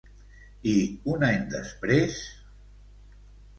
[0.71, 0.73] I
[1.17, 2.19] un any després?